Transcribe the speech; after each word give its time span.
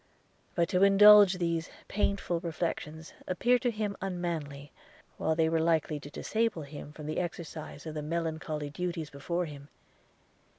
But 0.55 0.67
to 0.69 0.81
indulge 0.81 1.35
these 1.37 1.69
painful 1.87 2.39
reflections 2.39 3.13
appeared 3.27 3.61
to 3.61 3.69
him 3.69 3.95
unmanly, 4.01 4.71
while 5.17 5.35
they 5.35 5.47
were 5.47 5.59
likely 5.59 5.99
to 5.99 6.09
disable 6.09 6.63
him 6.63 6.91
from 6.91 7.05
the 7.05 7.19
exercise 7.19 7.85
of 7.85 7.93
the 7.93 8.01
melancholy 8.01 8.71
duties 8.71 9.11
before 9.11 9.45
him. 9.45 9.69